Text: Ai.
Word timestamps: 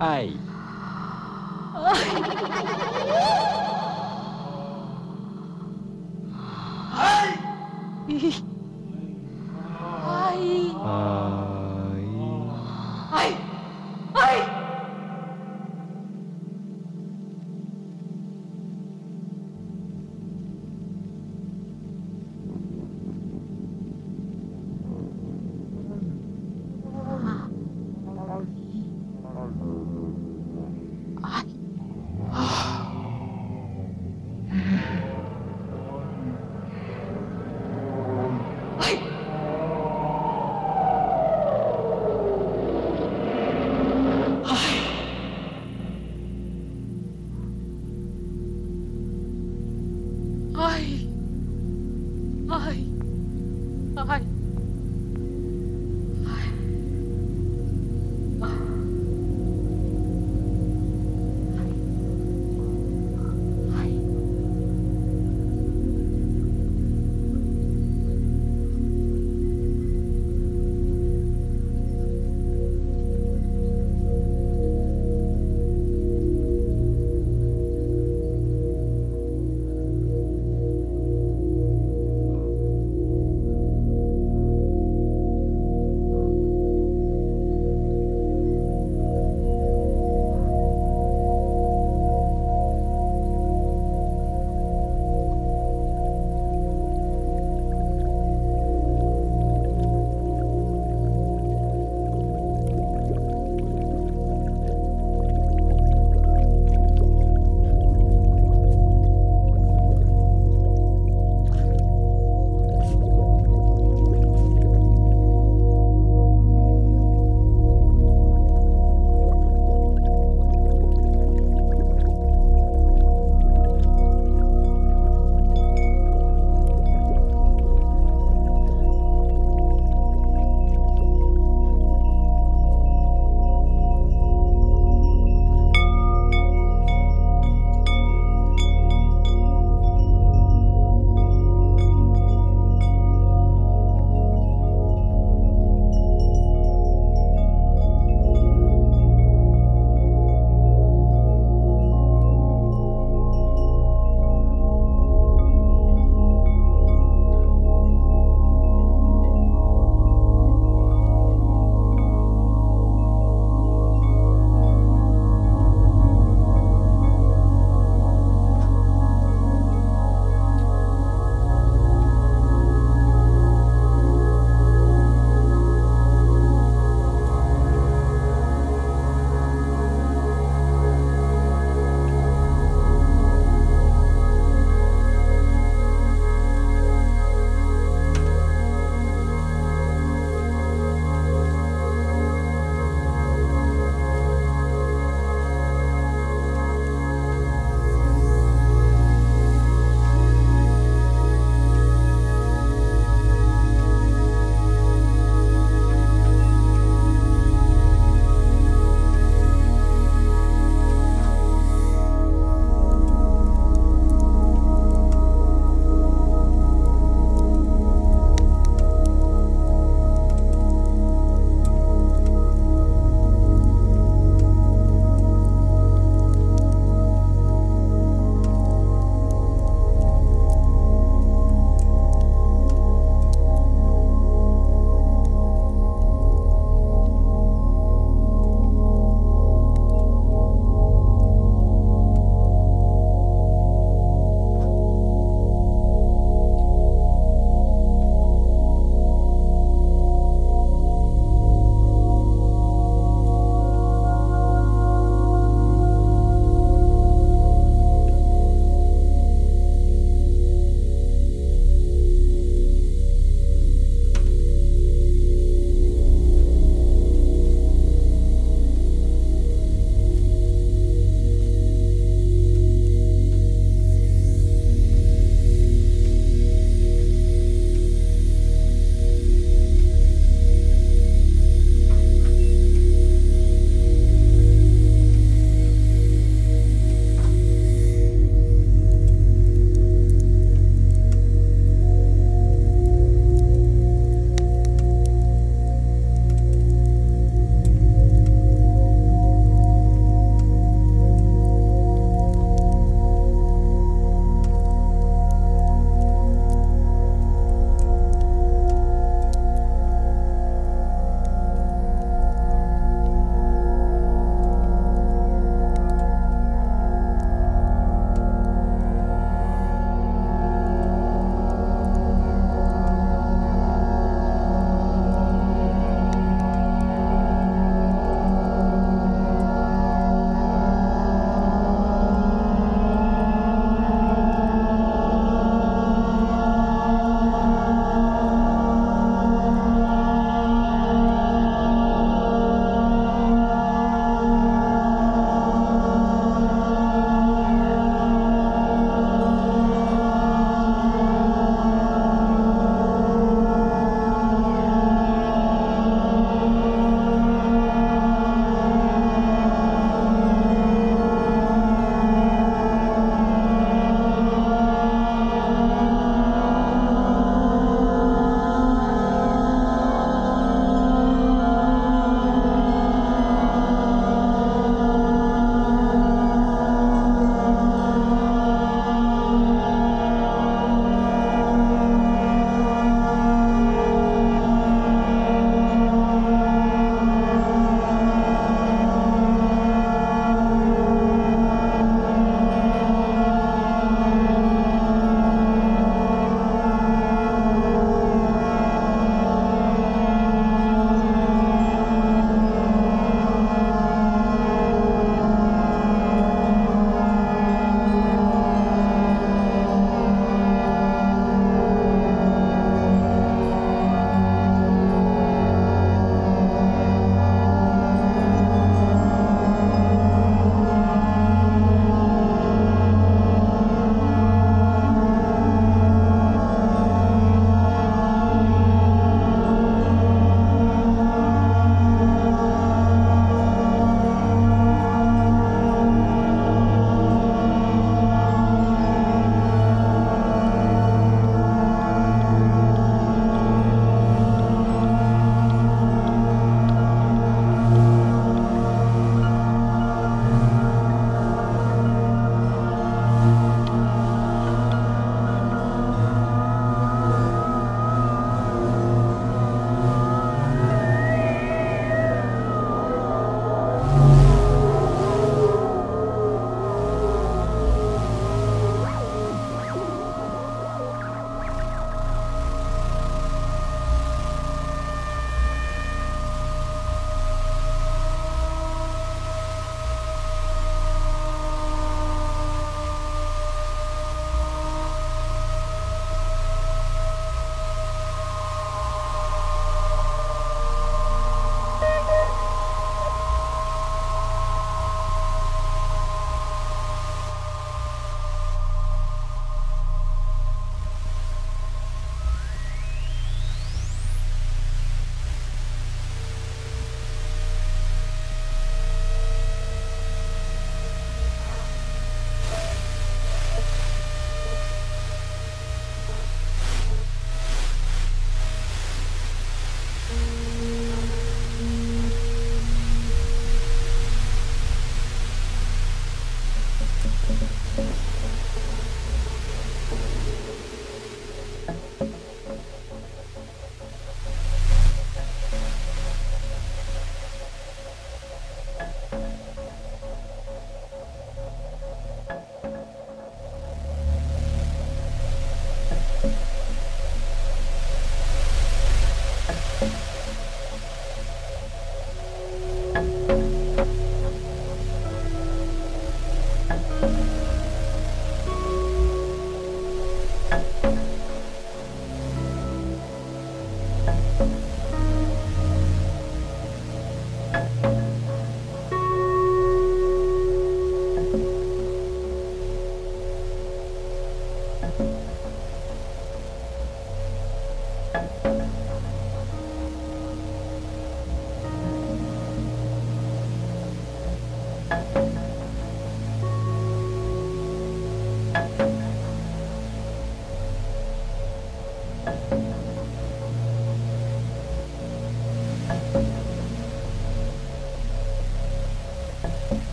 Ai. 0.00 0.39